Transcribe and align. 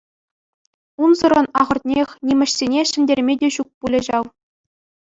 Унсӑрӑн, 1.07 1.47
ахӑртнех, 1.65 2.09
нимӗҫсене 2.31 2.81
ҫӗнтерме 2.95 3.33
те 3.45 3.55
ҫук 3.55 3.69
пулӗ 3.79 3.99
ҫав. 4.11 4.25